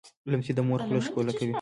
لمسی 0.31 0.51
د 0.55 0.59
مور 0.67 0.79
خوله 0.85 1.01
ښکوله 1.07 1.31
کوي. 1.37 1.49